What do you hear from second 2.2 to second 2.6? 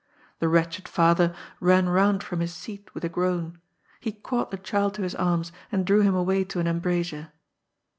from his